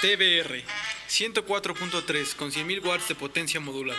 [0.00, 0.62] TBR,
[1.08, 3.98] 104.3 con 100.000 watts de potencia modulada.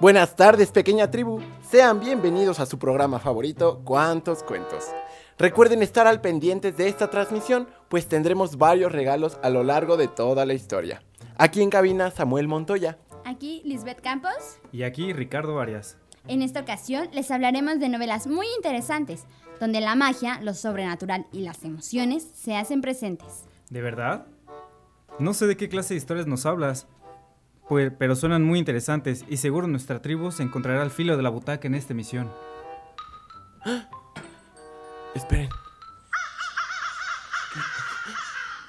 [0.00, 1.40] Buenas tardes, pequeña tribu.
[1.68, 4.84] Sean bienvenidos a su programa favorito, Cuántos Cuentos.
[5.38, 10.06] Recuerden estar al pendiente de esta transmisión, pues tendremos varios regalos a lo largo de
[10.06, 11.02] toda la historia.
[11.40, 12.98] Aquí en cabina, Samuel Montoya.
[13.24, 14.58] Aquí Lisbeth Campos.
[14.72, 15.96] Y aquí Ricardo Arias.
[16.26, 19.24] En esta ocasión les hablaremos de novelas muy interesantes,
[19.60, 23.44] donde la magia, lo sobrenatural y las emociones se hacen presentes.
[23.70, 24.26] ¿De verdad?
[25.20, 26.88] No sé de qué clase de historias nos hablas,
[27.68, 31.30] pues, pero suenan muy interesantes y seguro nuestra tribu se encontrará al filo de la
[31.30, 32.32] butaca en esta emisión.
[35.14, 35.50] Esperen.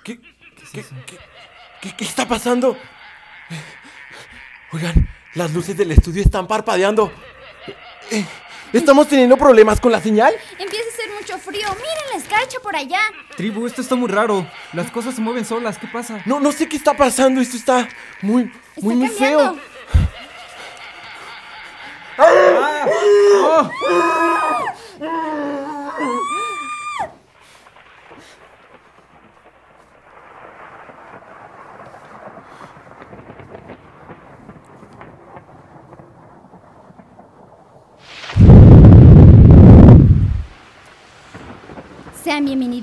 [0.04, 0.30] ¿Qué, qué,
[0.72, 1.18] qué, qué
[2.00, 2.78] está pasando?
[4.72, 7.12] Oigan, las luces del estudio están parpadeando.
[8.12, 8.26] Eh,
[8.72, 10.34] ¿Estamos teniendo problemas con la señal?
[10.58, 11.68] Empieza a hacer mucho frío.
[11.70, 13.00] Miren la escarcha por allá.
[13.36, 14.48] Tribu, esto está muy raro.
[14.74, 15.78] Las cosas se mueven solas.
[15.78, 16.22] ¿Qué pasa?
[16.26, 17.42] No, no sé qué está pasando.
[17.42, 17.88] Esto está
[18.22, 19.58] muy, muy, muy feo.
[22.18, 22.86] ¡Ah!
[23.42, 23.72] ¡Oh!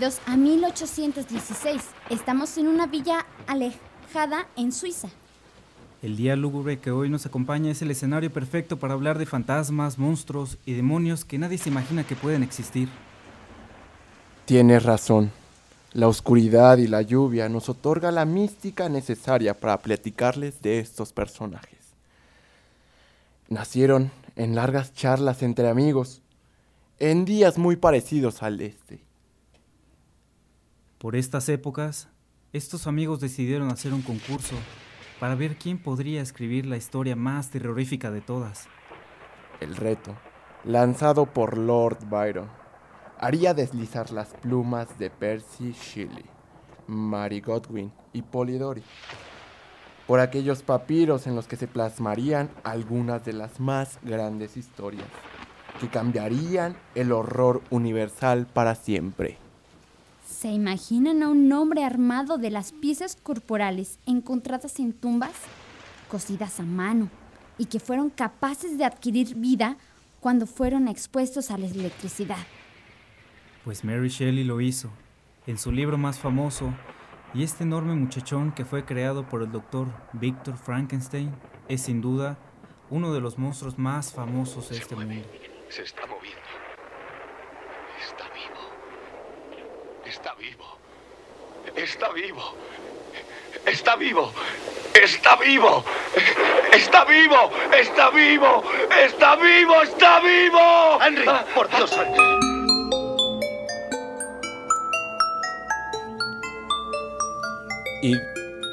[0.06, 1.82] A 1816.
[2.10, 5.08] Estamos en una villa alejada en Suiza.
[6.00, 9.98] El día lúgubre que hoy nos acompaña es el escenario perfecto para hablar de fantasmas,
[9.98, 12.88] monstruos y demonios que nadie se imagina que pueden existir.
[14.44, 15.32] Tienes razón.
[15.92, 21.80] La oscuridad y la lluvia nos otorga la mística necesaria para platicarles de estos personajes.
[23.48, 26.22] Nacieron en largas charlas entre amigos,
[27.00, 29.05] en días muy parecidos al este.
[30.98, 32.08] Por estas épocas,
[32.52, 34.56] estos amigos decidieron hacer un concurso
[35.20, 38.66] para ver quién podría escribir la historia más terrorífica de todas.
[39.60, 40.14] El reto,
[40.64, 42.48] lanzado por Lord Byron,
[43.18, 46.26] haría deslizar las plumas de Percy Shelley,
[46.86, 48.82] Mary Godwin y Polidori
[50.06, 55.08] por aquellos papiros en los que se plasmarían algunas de las más grandes historias
[55.80, 59.45] que cambiarían el horror universal para siempre.
[60.26, 65.32] ¿Se imaginan a un hombre armado de las piezas corporales encontradas en tumbas,
[66.10, 67.08] cosidas a mano,
[67.58, 69.76] y que fueron capaces de adquirir vida
[70.18, 72.44] cuando fueron expuestos a la electricidad?
[73.64, 74.90] Pues Mary Shelley lo hizo,
[75.46, 76.74] en su libro más famoso,
[77.32, 81.32] y este enorme muchachón que fue creado por el doctor Victor Frankenstein
[81.68, 82.36] es sin duda
[82.90, 85.28] uno de los monstruos más famosos de este mueve, mundo.
[85.68, 86.40] se está moviendo.
[88.00, 88.56] Está vivo.
[90.26, 90.64] Está vivo.
[91.76, 92.52] Está vivo.
[93.64, 94.32] Está vivo.
[94.92, 95.84] Está vivo.
[96.72, 97.36] Está vivo.
[97.72, 98.64] Está vivo.
[98.90, 99.82] Está vivo.
[99.82, 100.98] Está vivo.
[101.00, 101.96] Henry, por Dios.
[108.02, 108.16] Y,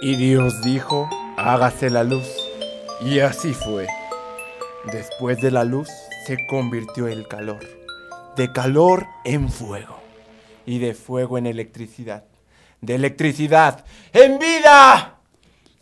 [0.01, 2.27] y Dios dijo, hágase la luz.
[2.99, 3.85] Y así fue.
[4.85, 5.87] Después de la luz
[6.25, 7.59] se convirtió el calor.
[8.35, 10.02] De calor en fuego.
[10.65, 12.25] Y de fuego en electricidad.
[12.81, 15.19] De electricidad en vida.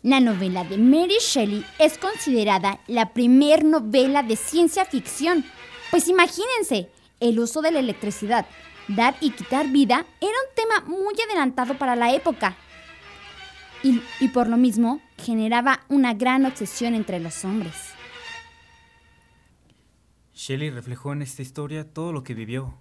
[0.02, 5.44] La novela de Mary Shelley es considerada la primer novela de ciencia ficción.
[5.92, 6.88] Pues imagínense,
[7.20, 8.46] el uso de la electricidad,
[8.88, 12.56] dar y quitar vida, era un tema muy adelantado para la época.
[13.84, 17.74] Y, y por lo mismo generaba una gran obsesión entre los hombres.
[20.34, 22.74] Shelley reflejó en esta historia todo lo que vivió,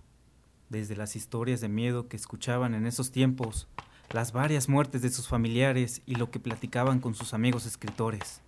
[0.71, 3.67] desde las historias de miedo que escuchaban en esos tiempos,
[4.09, 8.41] las varias muertes de sus familiares y lo que platicaban con sus amigos escritores.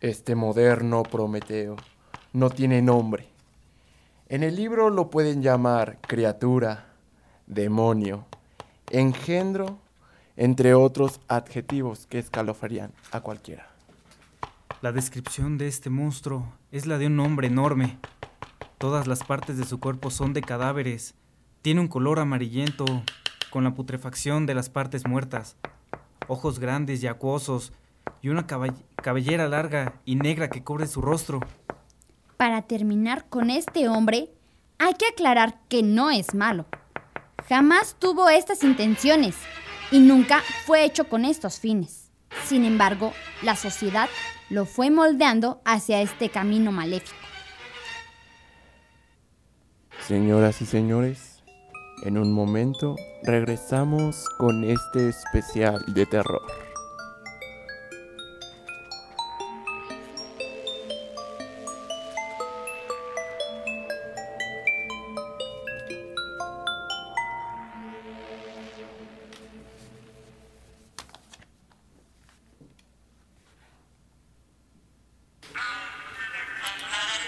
[0.00, 1.76] Este moderno Prometeo
[2.34, 3.26] no tiene nombre.
[4.28, 6.92] En el libro lo pueden llamar criatura,
[7.46, 8.26] demonio,
[8.90, 9.78] engendro,
[10.36, 13.70] entre otros adjetivos que escalofrían a cualquiera.
[14.82, 17.98] La descripción de este monstruo es la de un hombre enorme.
[18.78, 21.14] Todas las partes de su cuerpo son de cadáveres.
[21.62, 22.84] Tiene un color amarillento
[23.50, 25.56] con la putrefacción de las partes muertas.
[26.26, 27.72] Ojos grandes y acuosos
[28.20, 31.40] y una cabellera larga y negra que cubre su rostro.
[32.36, 34.30] Para terminar con este hombre,
[34.78, 36.66] hay que aclarar que no es malo.
[37.48, 39.36] Jamás tuvo estas intenciones
[39.90, 42.10] y nunca fue hecho con estos fines.
[42.44, 43.12] Sin embargo,
[43.42, 44.08] la sociedad
[44.50, 47.16] lo fue moldeando hacia este camino maléfico.
[50.06, 51.42] Señoras y señores,
[52.04, 56.42] en un momento regresamos con este especial de terror.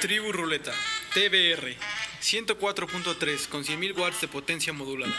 [0.02, 0.72] Tribu Ruleta,
[1.14, 1.95] TBR,
[2.26, 5.14] 104.3 con 100.000 watts de potencia modulada.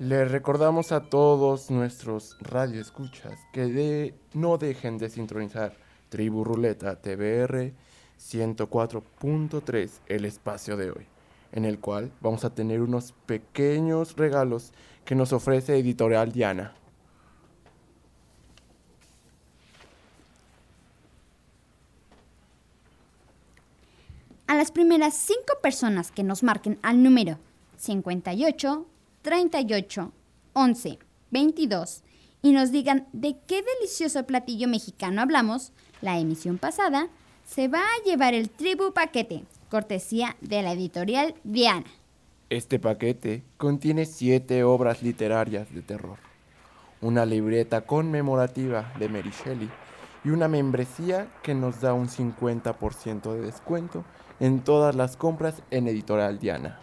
[0.00, 5.76] Le recordamos a todos nuestros radioescuchas que no dejen de sintonizar
[6.08, 7.72] Tribu Ruleta TBR
[8.20, 11.06] 104.3, el espacio de hoy,
[11.52, 14.72] en el cual vamos a tener unos pequeños regalos
[15.04, 16.74] que nos ofrece Editorial Diana.
[24.46, 27.38] A las primeras cinco personas que nos marquen al número
[27.78, 28.86] 58
[29.22, 30.12] 38
[30.52, 30.98] 11
[31.30, 32.02] 22
[32.42, 37.08] y nos digan de qué delicioso platillo mexicano hablamos, la emisión pasada
[37.50, 41.86] se va a llevar el tribu paquete, cortesía de la editorial Diana.
[42.48, 46.18] Este paquete contiene siete obras literarias de terror,
[47.00, 49.68] una libreta conmemorativa de Mary Shelley
[50.22, 54.04] y una membresía que nos da un 50% de descuento
[54.38, 56.78] en todas las compras en Editorial Diana.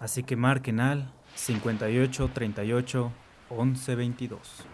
[0.00, 3.12] Así que marquen al 58 38
[3.50, 4.66] 11 22.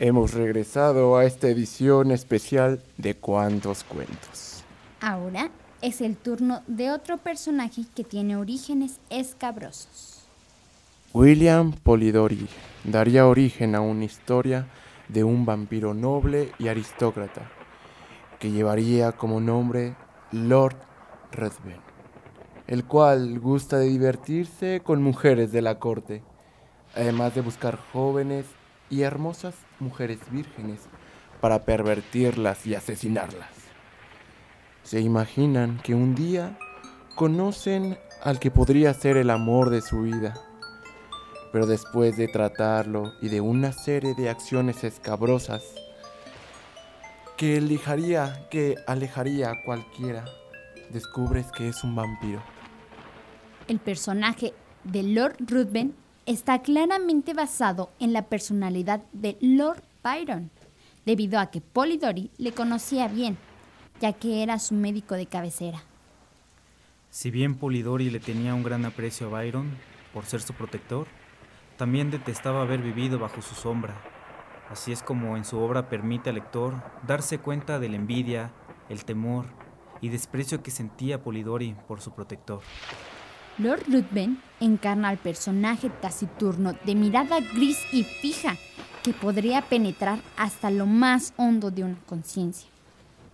[0.00, 4.62] Hemos regresado a esta edición especial de Cuantos Cuentos.
[5.00, 5.50] Ahora
[5.82, 10.22] es el turno de otro personaje que tiene orígenes escabrosos.
[11.12, 12.46] William Polidori
[12.84, 14.68] daría origen a una historia
[15.08, 17.50] de un vampiro noble y aristócrata
[18.38, 19.96] que llevaría como nombre
[20.30, 20.76] Lord
[21.32, 21.80] Ruthven,
[22.68, 26.22] el cual gusta de divertirse con mujeres de la corte,
[26.94, 28.46] además de buscar jóvenes
[28.90, 30.80] y hermosas mujeres vírgenes
[31.40, 33.50] para pervertirlas y asesinarlas.
[34.82, 36.58] Se imaginan que un día
[37.14, 40.34] conocen al que podría ser el amor de su vida
[41.52, 45.62] pero después de tratarlo y de una serie de acciones escabrosas
[47.36, 50.24] que alejaría, que alejaría a cualquiera,
[50.90, 52.42] descubres que es un vampiro.
[53.68, 55.94] El personaje de Lord Ruthven
[56.28, 60.50] está claramente basado en la personalidad de Lord Byron,
[61.06, 63.38] debido a que Polidori le conocía bien,
[63.98, 65.82] ya que era su médico de cabecera.
[67.08, 69.70] Si bien Polidori le tenía un gran aprecio a Byron
[70.12, 71.06] por ser su protector,
[71.78, 73.94] también detestaba haber vivido bajo su sombra.
[74.70, 76.74] Así es como en su obra permite al lector
[77.06, 78.52] darse cuenta de la envidia,
[78.90, 79.46] el temor
[80.02, 82.60] y desprecio que sentía Polidori por su protector.
[83.58, 88.56] Lord Ruthven encarna al personaje taciturno de mirada gris y fija
[89.02, 92.68] que podría penetrar hasta lo más hondo de una conciencia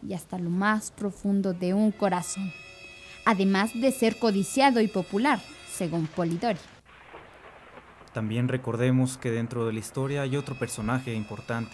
[0.07, 2.51] y hasta lo más profundo de un corazón,
[3.27, 5.41] además de ser codiciado y popular,
[5.71, 6.59] según Polidori.
[8.15, 11.73] También recordemos que dentro de la historia hay otro personaje importante,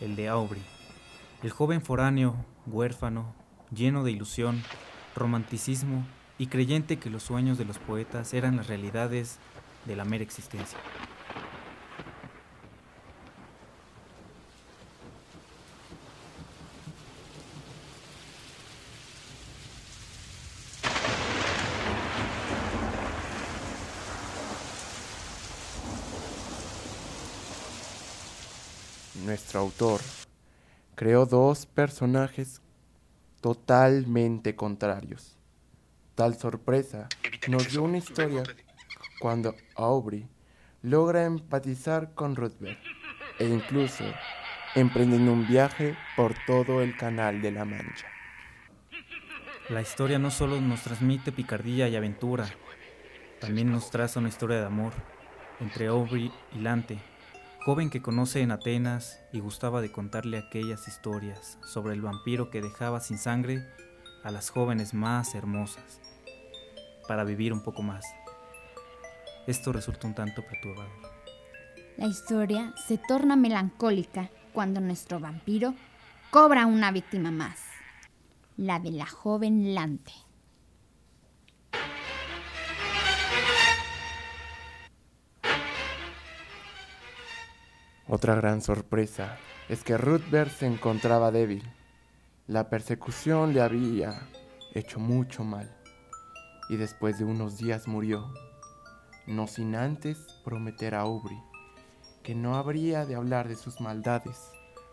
[0.00, 0.62] el de Aubrey,
[1.44, 2.34] el joven foráneo,
[2.66, 3.34] huérfano,
[3.72, 4.60] lleno de ilusión,
[5.14, 6.04] romanticismo
[6.38, 9.38] y creyente que los sueños de los poetas eran las realidades
[9.84, 10.78] de la mera existencia.
[29.24, 30.00] Nuestro autor
[30.94, 32.60] creó dos personajes
[33.40, 35.36] totalmente contrarios.
[36.14, 37.08] Tal sorpresa
[37.48, 38.42] nos dio una historia
[39.18, 40.28] cuando Aubrey
[40.82, 42.76] logra empatizar con Ruthven
[43.38, 44.04] e incluso
[44.74, 48.06] emprenden un viaje por todo el canal de la Mancha.
[49.70, 52.46] La historia no solo nos transmite picardía y aventura,
[53.40, 54.92] también nos traza una historia de amor
[55.60, 56.98] entre Aubrey y Lante,
[57.64, 62.60] joven que conoce en Atenas y gustaba de contarle aquellas historias sobre el vampiro que
[62.60, 63.66] dejaba sin sangre
[64.22, 66.00] a las jóvenes más hermosas
[67.08, 68.04] para vivir un poco más.
[69.46, 70.90] Esto resulta un tanto perturbador.
[71.96, 75.74] La historia se torna melancólica cuando nuestro vampiro
[76.30, 77.58] cobra una víctima más,
[78.56, 80.12] la de la joven Lante.
[88.08, 89.38] Otra gran sorpresa
[89.68, 91.62] es que Ruthbert se encontraba débil.
[92.52, 94.28] La persecución le había
[94.74, 95.74] hecho mucho mal
[96.68, 98.30] y después de unos días murió,
[99.26, 101.42] no sin antes prometer a Aubrey
[102.22, 104.50] que no habría de hablar de sus maldades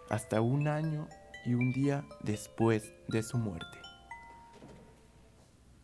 [0.09, 1.09] hasta un año
[1.45, 3.79] y un día después de su muerte.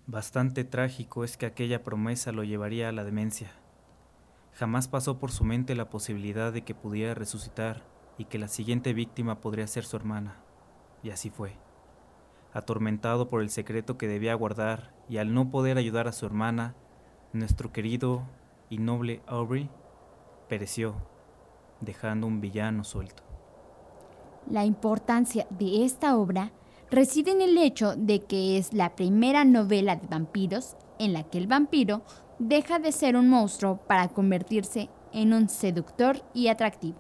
[0.08, 3.52] Bastante trágico es que aquella promesa lo llevaría a la demencia.
[4.54, 7.84] Jamás pasó por su mente la posibilidad de que pudiera resucitar
[8.18, 10.38] y que la siguiente víctima podría ser su hermana.
[11.04, 11.65] Y así fue.
[12.56, 16.74] Atormentado por el secreto que debía guardar y al no poder ayudar a su hermana,
[17.34, 18.24] nuestro querido
[18.70, 19.70] y noble Aubrey
[20.48, 20.96] pereció,
[21.82, 23.24] dejando un villano suelto.
[24.50, 26.54] La importancia de esta obra
[26.90, 31.40] reside en el hecho de que es la primera novela de vampiros en la que
[31.40, 32.04] el vampiro
[32.40, 37.00] deja de ser un monstruo para convertirse en un seductor y atractivo.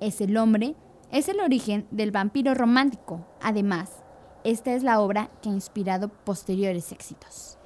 [0.00, 0.74] Es el hombre,
[1.10, 3.26] es el origen del vampiro romántico.
[3.42, 4.03] Además,
[4.44, 7.58] esta es la obra que ha inspirado posteriores éxitos.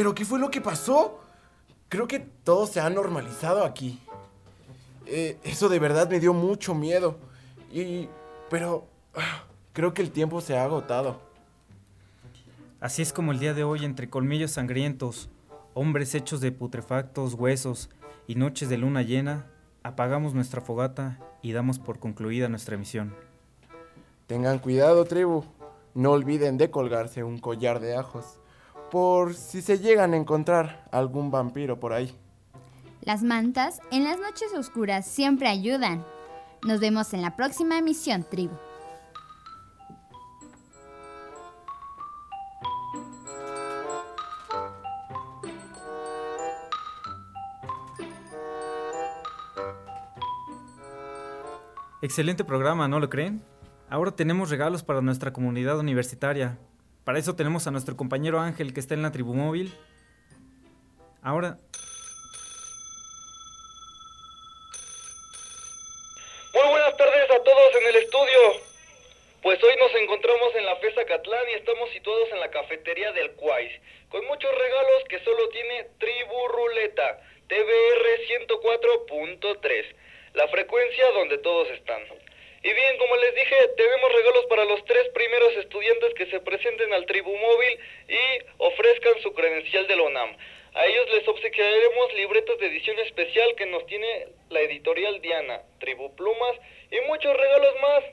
[0.00, 1.20] ¿Pero qué fue lo que pasó?
[1.90, 4.00] Creo que todo se ha normalizado aquí.
[5.04, 7.18] Eh, eso de verdad me dio mucho miedo.
[7.70, 8.08] Y...
[8.48, 8.86] pero...
[9.14, 11.20] ah, creo que el tiempo se ha agotado.
[12.80, 15.28] Así es como el día de hoy, entre colmillos sangrientos,
[15.74, 17.90] hombres hechos de putrefactos huesos
[18.26, 19.48] y noches de luna llena,
[19.82, 23.14] apagamos nuestra fogata y damos por concluida nuestra misión.
[24.26, 25.44] Tengan cuidado, tribu.
[25.92, 28.39] No olviden de colgarse un collar de ajos.
[28.90, 32.12] Por si se llegan a encontrar algún vampiro por ahí.
[33.02, 36.04] Las mantas en las noches oscuras siempre ayudan.
[36.66, 38.54] Nos vemos en la próxima emisión, tribu.
[52.02, 53.42] Excelente programa, ¿no lo creen?
[53.88, 56.58] Ahora tenemos regalos para nuestra comunidad universitaria.
[57.10, 59.74] Para eso tenemos a nuestro compañero Ángel que está en la tribu móvil.
[61.24, 61.58] Ahora...
[66.54, 68.38] Muy buenas tardes a todos en el estudio.
[69.42, 73.32] Pues hoy nos encontramos en la FESA Catlán y estamos situados en la cafetería del
[73.32, 73.72] Quais,
[74.08, 78.06] con muchos regalos que solo tiene Tribu Ruleta, TBR
[79.10, 79.84] 104.3,
[80.34, 82.02] la frecuencia donde todos están.
[82.62, 86.92] Y bien, como les dije, tenemos regalos para los tres primeros estudiantes que se presenten
[86.92, 90.36] al Tribu Móvil y ofrezcan su credencial de la.
[90.74, 96.14] A ellos les obsequiaremos libretos de edición especial que nos tiene la editorial Diana, Tribu
[96.14, 96.56] Plumas
[96.90, 98.04] y muchos regalos más.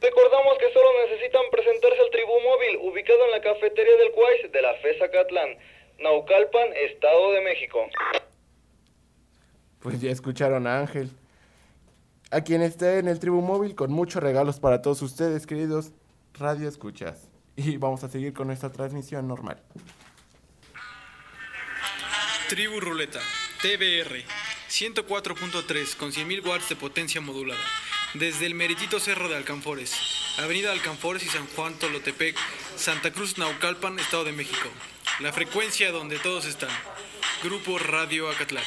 [0.00, 4.62] Recordamos que solo necesitan presentarse al Tribu Móvil, ubicado en la cafetería del Cuais de
[4.62, 5.58] la FESA Catlán,
[5.98, 7.86] Naucalpan, Estado de México.
[9.80, 11.10] Pues ya escucharon a Ángel.
[12.32, 15.92] A quien esté en el tribu móvil con muchos regalos para todos ustedes, queridos
[16.32, 17.28] radio escuchas.
[17.56, 19.62] Y vamos a seguir con nuestra transmisión normal.
[22.48, 23.20] Tribu Ruleta,
[23.60, 24.24] TBR,
[24.70, 27.60] 104.3 con 100.000 watts de potencia modulada.
[28.14, 29.94] Desde el meritito cerro de Alcanfores,
[30.38, 32.34] Avenida Alcanfores y San Juan Tolotepec,
[32.76, 34.70] Santa Cruz, Naucalpan, Estado de México.
[35.20, 36.70] La frecuencia donde todos están.
[37.42, 38.64] Grupo Radio Acatlán.